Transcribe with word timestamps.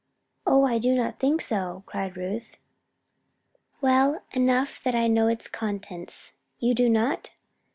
"Oh, 0.47 0.65
I 0.65 0.79
do 0.79 0.95
not 0.95 1.19
think 1.19 1.41
so!" 1.41 1.83
cried 1.85 2.17
Ruth. 2.17 2.57
"Well. 3.81 4.23
Enough 4.33 4.81
that 4.81 4.95
I 4.95 5.07
know 5.07 5.27
its 5.27 5.47
contents. 5.47 6.33
You 6.57 6.73
do 6.73 6.89
not?" 6.89 7.29